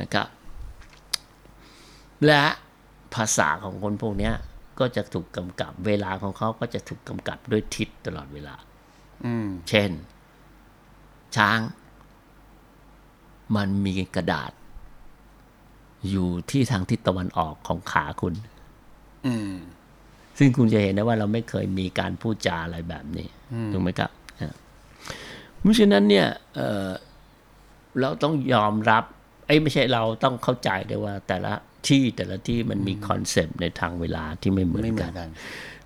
[0.01, 0.27] นะครับ
[2.27, 2.43] และ
[3.15, 4.35] ภาษาของคนพวกเนี้ย
[4.79, 8.55] ก็จะถูกกำกับ เวลาของเขาก็จะถูกกำกับด้วยทิศตลอดเวลา
[9.25, 9.91] อืมเช่น
[11.37, 11.59] ช้าง
[13.57, 14.53] มันมีกระดาษ
[16.11, 18.35] อยู่ที่ทางทิศตะวันออกของขาคุณ
[19.27, 19.55] อืม
[20.39, 23.29] ซึ่งคุณจะเห็นได้ว่าเราไม่เคยมีการพูดจาอะไรแบบนี้
[23.73, 24.55] ถูกไหมครับอะ
[25.61, 26.89] เพราะฉะนั้นเนี่ยเอ่อ
[28.01, 29.05] เราต้องยอมรับ
[29.47, 31.53] เอ้ยไม่ใช่เราต้องเข้าใจได้ว่าแต่ละ
[31.89, 35.29] ที่แต่ละที่มันมี concept ในทางเวลาที่ไม่เหมือนไม่เหมืกัอนนกัน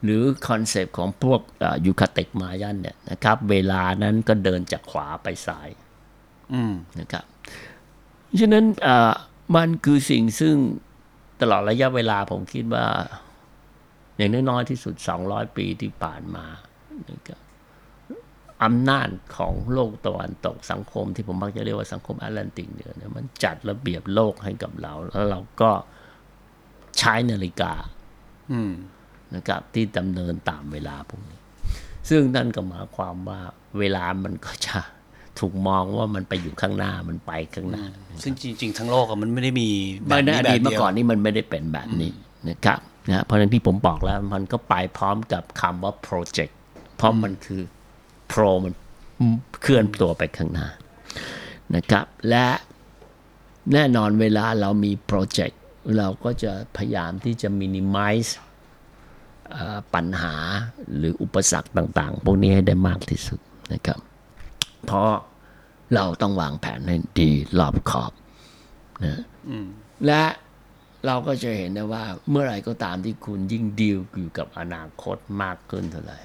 [0.04, 1.40] หรือ concept ของพวก
[1.86, 5.68] ยูคาเทค Mayan เนี่ยนะครับ เวลานั้นก็เดินจากขวาไปซ้าย
[6.52, 7.24] อืมนะครับ
[8.40, 9.12] ฉะนั้นเอ่อ
[9.56, 10.56] มันคือสิ่งซึ่ง
[11.40, 12.86] ตลอดระยะเวลาผมคิดว่า
[14.18, 14.94] อย่างน้อยๆที่สุด
[15.26, 16.46] 200 ปีที่ผ่านมา
[17.10, 17.40] นะครับ
[18.64, 25.70] อำนาจของโลกตะวันตกสังคมที่ผมมักจะเรียกว่าสังคมแอตแลนติกเนี่ยนะมันจัดระเบียบโลกให้กับเรา แล้วเราก็
[26.98, 27.72] ใช้นาฬิกา
[28.52, 28.72] อืม
[29.34, 31.40] นะครับที่ดำเนินตามเวลาพวกนี้
[32.08, 33.40] ซึ่งนั่นก็หมายความว่า
[33.78, 34.78] เวลามันก็จะ
[35.38, 37.84] ถูกมองว่ามันไปอยู่ข้างหน้ามันไปข้างหน้า
[38.22, 39.68] ซึ่งจริง ๆ ทั้งโลกอะมันไม่ได้มี
[40.06, 42.12] แบไม่บในนี้อแบดีตบเมื่เดีอยวก่อนนี่มันไม่ได้เป็นแบบนี้
[42.48, 46.52] นะครับ นะเพราะฉะนั้นที่ผมบอกแล้วมันก็ไปพร้อมกับคำว่า project
[46.96, 47.62] เพราะมันคือ
[48.32, 48.72] pro มัน
[49.62, 50.68] เคลื่อนตัวไปข้างหน้า
[51.74, 52.46] นะครับ และ
[53.72, 55.60] แน่นอนเวลาเรามีโปรเจกต์
[55.98, 58.30] เราก็จะพยายามที่จะ minimize
[59.50, 60.34] เอ่อปัญหา
[60.96, 63.40] หรืออุปสรรคต่าง ๆ พวกนี้ให้ได้มากที่สุด
[63.72, 63.98] นะครับ
[64.86, 65.10] เพราะ
[65.94, 68.12] เราต้องวางแผนให้ดีรอบขอบ
[69.04, 69.22] นะ
[70.06, 70.22] และ
[71.08, 76.18] เราก็จะเห็นได้ว่าเมื่อไหร่ก็ตามที่คุณยิ่งดีลอยู่กับอนาคตมากขึ้นเท่าไหร่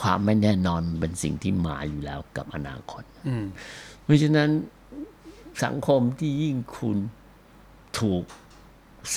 [0.00, 3.02] ความไม่แน่นอนมันเป็นสิ่งที่มาอยู่แล้วกับอนาคต
[4.04, 4.50] เพราะฉะนั้น
[5.64, 6.98] สังคมที่ยิ่งคุณ
[7.98, 8.24] ถูก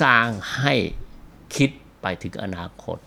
[0.02, 0.76] สร้างให้
[1.56, 1.70] คิด
[2.02, 2.98] ไปถึงอนาคต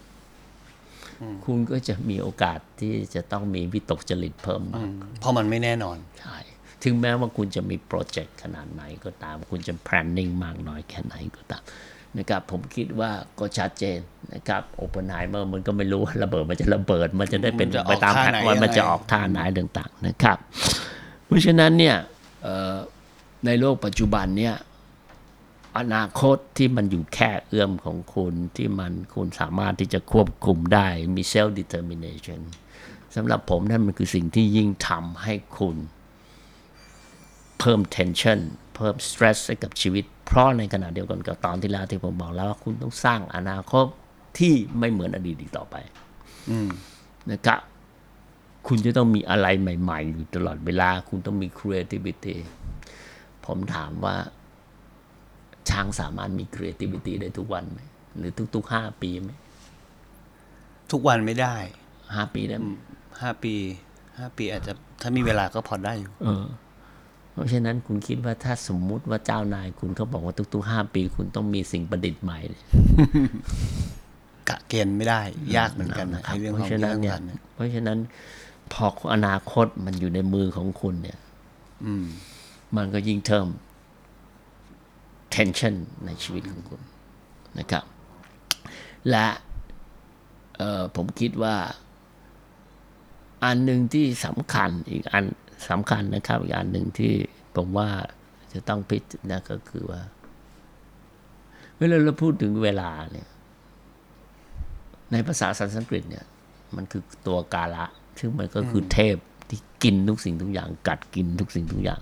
[1.45, 4.89] คุณก็จะมีโอกาสที่จะต้องมีวิตกจริตเพิ่มมาก
[5.21, 6.37] เพราะมันไม่แน่นอน ใช่
[6.85, 11.63] ถึงแม้ว่าคุณจะมี project ขนาดไหนก็ตาม คุณจะ planning มากน้อยแค่ไหนก็ตาม
[12.19, 13.99] นะครับผมคิดว่าก็ชัดเจน
[14.35, 20.39] นะครับออปเพนไฮเมอร์มันก็ไม่รู้ว่าระเบิดมันจะระเบิด มันจะได้เป็นมันจะออกไปตามท่าแบบไหนว่ามันจะยังไงออกท่าไหนต่างๆนะครับ
[21.27, 21.97] เพราะฉะนั้นเนี่ย
[22.43, 22.77] เอ่อ
[23.47, 24.55] ในโลกปัจจุบันเนี่ย
[25.79, 32.41] อนาคตที่มันอยู่แค่เอื้อมของคุณที่มันคุณสามารถที่จะควบคุมได้มี self determination
[33.15, 35.77] สำหรับผมนั่นมันคือสิ่งที่ยิ่งทำให้คุณ
[37.61, 38.41] เพิ่ม tension
[38.75, 43.85] เพิ่ม stress ให้กับชีวิต เพราะในขณะเดียวกันกับตอนที่แล้วที่ผมบอกแล้วว่าคุณต้องสร้างอนาคต
[44.39, 45.77] ที่ไม่เหมือนอดีตอีกต่อไป
[47.31, 47.61] นะครับ
[48.67, 52.37] คุณจะต้องมีอะไรใหม่ๆ อยู่ตลอดเวลา คุณต้องมี creativity
[53.47, 54.17] ผมถามว่า
[55.71, 57.81] ช้างสามารถมี creativity ได้ทุกวันไหม
[58.17, 59.31] หรือทุกๆห้าปีไหม
[60.93, 61.57] ทุกวันไม่ได้
[62.15, 62.67] ห้าปีได้ไหม
[63.21, 63.55] ห้าปี
[64.19, 66.13] ห้าปีอาจจะถ้ามีเวลาก็พอได้อยู่
[67.35, 72.65] เออเพราะฉะนั้นคุณคิดว่าถ้าสมมุติว่าเจ้านายคุณเขาบอกว่าทุกๆห้าปีคุณต้องมีสิ่งประดิษฐ์ใหม่เนี่ย
[74.49, 75.21] กะเกณฑ์ไม่ได้
[75.57, 77.99] ยากเหมือนกันนะครับไอ้เรื่องเพของราะฉะนั้นเรื่องเนี่ยกันเนี่ยเพราะฉะนั้น
[78.73, 81.19] พออนาคตมันอยู่ในมือของคุณเนี่ย
[81.85, 82.07] อืม
[82.77, 83.47] มันก็ยิ่งเพิ่ม
[85.35, 85.75] tension
[86.07, 86.81] ในชีวิตของคุณ
[87.59, 87.85] นะครับ
[89.11, 89.27] และ
[90.59, 91.57] เอ่อผมคิดว่า
[93.45, 95.25] อันหนึ่งที่สำคัญอีกอัน
[95.71, 97.13] สำคัญนะครับอีกอันหนึ่งที่
[97.57, 97.89] ผมว่า
[98.53, 100.01] จะต้องพิจารณาก็คือว่า
[101.79, 103.29] เวลาเราพูดถึงเวลาเนี่ย
[105.13, 106.25] ในภาษาสันสกฤตเนี่ย
[106.77, 107.85] มันคือตัวกาละ
[108.19, 109.17] ซึ่งมันก็คือเทพ
[109.49, 112.01] ที่กินทุกสิ่งทุกอย่าง กัดกินทุกสิ่งทุกอย่าง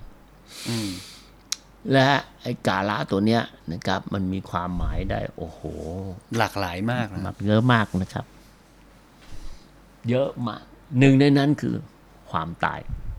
[1.92, 2.08] และ
[2.42, 5.60] ไอ้กาละตัวเนี้ยนะครับ มันมีความหมายได้ โอ้โห
[6.38, 8.26] หลากหลายมากนะแบบเยอะมากนะครับ
[10.10, 10.62] เยอะมาก
[10.98, 11.74] หนึ่งในนั้นคือ
[12.30, 13.11] ความตายอืม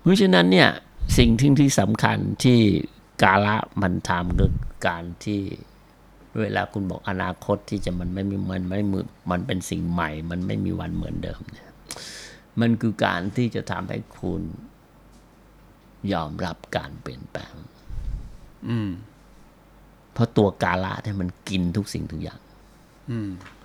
[0.00, 0.70] เพราะฉะนั้นเนี่ย
[1.18, 2.58] สิ่งที่ที่สำคัญที่
[3.22, 4.52] กาละมันทำคือ
[4.86, 5.40] การที่
[6.40, 11.70] เวลาคุณบอกอนาคตที่จะมันไม่มีมันไม่มือมันเป็นสิ่งใหม่ มันไม่มีวันเหมือนเดิมเนี่ย
[12.60, 14.42] มันคือการที่จะทำให้คุณ
[16.12, 17.54] ยอมรับการเปลี่ยนแปลง
[18.68, 18.90] อืม
[20.12, 22.40] เพราะตัวกาละเนี่ยมันกินทุกสิ่งทุกอย่าง
[23.10, 23.57] อืมอ่า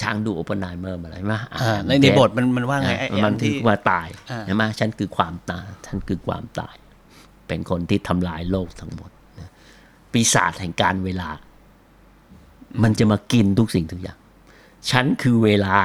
[0.00, 6.74] ช้างดูโอเปนไนเมอร์มาอะไรไหมอ่าในในบทมันมันว่าไงไอ้ไอ้มัอันนคืที่อว่าตายอ่าใช่ไหมฉันคือความตายฉันคือความตาย
[7.48, 9.50] เป็นคนที่ทำลายโลกทั้งหมดนะ
[10.12, 11.28] ปีศาจแห่งการเวลา
[12.82, 14.18] มันจะมากินทุกสิ่งทุกอย่าง
[14.90, 15.76] ฉันคือเวลา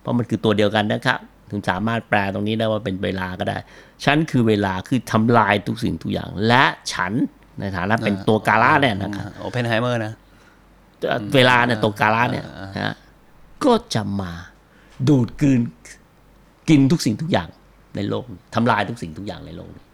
[0.00, 1.18] เพราะมันคือตัวเดียวกันนะครับ
[1.50, 3.56] คุณสามารถแปลตรงนี้ได้ว่าเป็นเวลาก็ได้
[4.04, 7.12] ฉันคือเวลาคือทำลายทุกสิ่งทุกอย่าง และฉัน
[7.60, 10.12] ในฐานะเป็นตัวกาละเนี่ยนะครับโออปเพนไฮเมอร์นะ
[11.36, 12.44] เวลาเนี่ยตัวกาละเนี่ย
[12.84, 12.94] นะ
[13.66, 14.32] ก็จะมา
[15.08, 15.60] ดูดกลืน
[16.68, 17.48] กินทุกสิ่งทุกอย่าง
[17.96, 19.84] ในโลกนี้ทำลายทุกสิ่งทุกอย่างในโลกนี้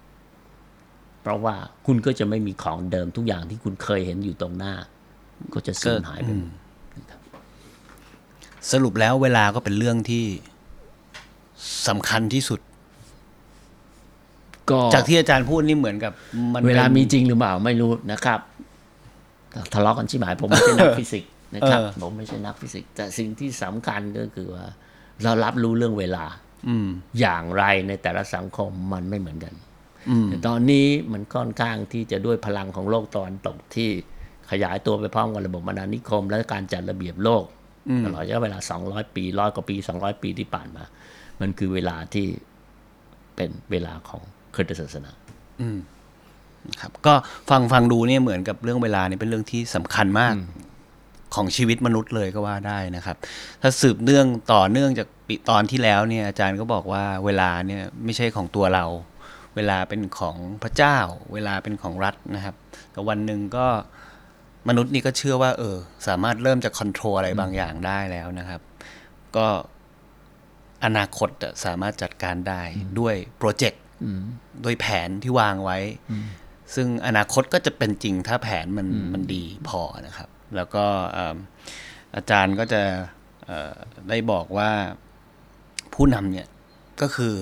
[1.22, 1.54] เพราะว่า
[1.86, 4.74] คุณก็จะไม่มีของเดิมทุกอย่างที่คุณเคยเห็นอยู่ตรงหน้า
[5.54, 6.52] ก็จะสูญหายไปหมด
[8.72, 10.24] สรุปแล้วเวลาก็เป็นเรื่องที่
[11.88, 12.60] สำคัญที่สุด
[14.70, 16.12] ก็จากที่อาจารย์พูดนี่เหมือนกับ
[16.52, 18.40] มันเวลาป็นมีจริงหรือเปล่าไม่รู้นะครับ
[19.72, 24.66] ทะเลาะกันใช่ไหมผมไม่ใช่นักฟิสิกส์ นะครับเออผมไม่ใช่นักฟิสิกส์แต่สิ่งที่สำคัญก็คือว่า
[25.22, 26.24] เรารับรู้เรื่องเวลา
[26.68, 26.88] อืม
[27.20, 29.54] อย่างไรในแต่ละสังคมมันไม่เหมือนกัน
[30.10, 33.90] อืมแต่ตอนนี้มันค่อนข้างที่จะด้วยพลังของโลกตะวันตกที่
[34.50, 37.44] ขยายตัวไปพร้อมกับระบบอาณานิคม และการจัดระเบียบโลก
[38.04, 40.84] ตลอดระยะเวลา 200 ปีร้อยกว่าปี 200 ปีที่ผ่านมา
[41.40, 42.26] มันคือเวลาที่
[43.36, 44.22] เป็นเวลาของ
[44.54, 45.10] คริสตศาสนา
[46.80, 47.14] ครับก็
[47.50, 50.34] ฟังฟังดูเนี่ยเหมือนกับเรื่องเวลาเนี่ยเป็นเรื่องที่สำคัญมาก
[51.34, 53.16] ของชีวิตมนุษย์เลยก็ว่าได้นะครับ
[53.62, 58.84] ถ้าสืบเนื่องต่อเนื่องจากปีตอนที่แล้วเนี่ยอาจารย์ก็บอกว่าเวลาเนี่ยไม่ใช่ของตัวเรา
[59.56, 60.98] เวลาเป็นของพระเจ้า
[61.32, 62.54] เวลาเป็นของรัฐนะครับ
[62.92, 63.66] แต่วันหนึ่งก็
[64.68, 68.60] มนุษย์นี่ก็เชื่อว่า เออ สามารถเริ่มจะคอนโทรลอะไรบางอย่างได้แล้วนะครับ
[69.36, 69.46] ก็
[70.84, 72.62] อนาคตอะสามารถจัดการได้
[72.98, 73.82] ด้วยโปรเจกต์
[74.64, 75.78] ด้วยแผนที่วางไว้
[76.74, 81.36] ซึ่งอนาคตก็จะเป็นจริงถ้าแผนมันมันดีพอนะครับ แล้วก็เอิ่ม
[82.16, 82.82] อาจารย์ก็จะ
[83.46, 83.74] เอ่อ
[84.08, 84.70] ได้บอกว่า
[85.94, 86.46] ผู้นำเนี่ย
[87.00, 87.34] ก็คือ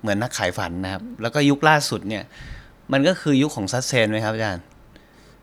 [0.00, 2.24] เหมือนนักขายฝันนะครับ แล้วก็ยุคล่าสุดเนี่ย
[2.92, 4.64] มันก็คือยุคของซัสเซนไหมครับอาจารย์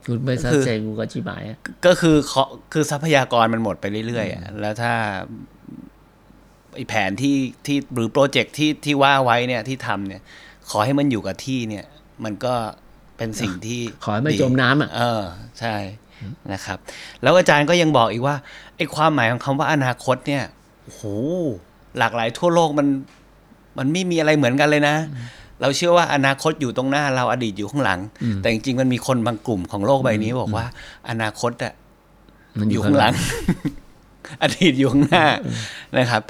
[0.06, 4.94] คุณไม่ซัดคือเซงกูก็ชิบหายอะก็คือเคาะคือทรัพยากรมันหมดไปเรื่อยๆอะแล้วถ้า
[6.76, 10.22] ไอแผนที่ที่หรือโปรเจกต์ที่ที่ว่าไว้เนี่ยที่ทำเนี่ย
[10.70, 11.86] ขอให้มันอยู่กับที่เนี่ย
[12.24, 12.54] มันก็
[13.18, 15.24] เป็นสิ่งที่ขอให้ไม่ดีจมน้ำอะเออ
[15.60, 15.76] ใช่
[16.54, 16.78] นะครับ
[17.22, 18.36] แล้วอาจารย์ก็ยังบอกอีกว่า
[18.78, 20.44] ไอ้ความหมายของคำว่าอนาคตเนี่ย
[20.84, 21.04] โอ้โห
[21.98, 22.88] หลากหลายทั่วโลกมัน
[23.78, 24.96] มันไม่มีอะไรเหมือนกันเลยนะ
[25.62, 28.00] เราเชื่อว่าอนาคตอยู่ตรงหน้าเราอดีตอยู่ข้างหลัง
[28.42, 30.66] แต่จริงๆมันมีคนบางกลุ่มของโลกใบนี้บอกว่า
[31.10, 31.74] อนาคตอะ
[32.60, 33.14] มันออยู่ยู่ข้างหลัง
[34.44, 35.26] อดีตอยู่ข้างหน้า
[35.98, 36.22] นะครับ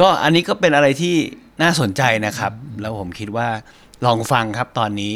[0.00, 1.14] ก็อันนี้ก็เป็นอะไรที่
[1.62, 3.48] น่าสนใจนะครับ แล้วผมคิดว่า
[4.06, 5.12] ลองฟังครับตอนนี้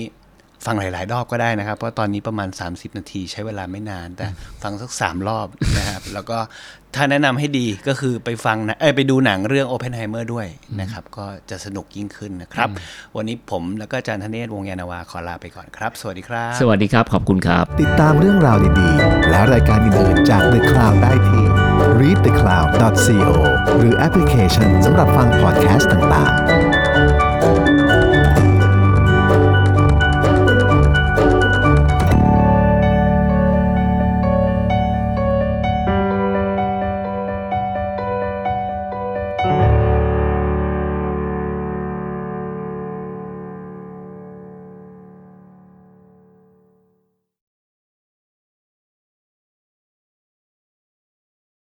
[0.66, 4.26] ฟังหลาย ๆ รอบก็ได้นะครับ เพราะตอนนี้ประมาณ 30 นาทีใช้เวลาไม่นาน แต่
[4.62, 5.46] ฟังสักสามรอบ
[5.78, 6.38] นะครับ แล้วก็
[6.94, 10.46] ถ้าแนะนำให้ดีก็คือไปฟังนะเอ้ยไปดูหนังเรื่อง Oppenheimer ด้วย
[10.80, 12.68] นะครับ ก็จะสนุกยิ่งขึ้นนะครับ
[13.16, 21.44] วันนี้ผมแล้วก็อาจารย์ธเนศวงศ์ยานาวาขอลาไปก่อนครับ สวัสดีครับ สวัสดีครับ ขอบคุณครับ ติดตามเรื่องราวดี ๆ และรายการอื่น ๆ จาก The Cloud ได้ที่
[22.00, 23.30] readthecloud.co
[23.78, 26.75] หรือแอปพลิเคชันสำหรับฟังพอดแคสต์ต่าง ๆ